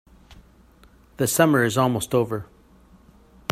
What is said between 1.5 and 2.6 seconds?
is almost over.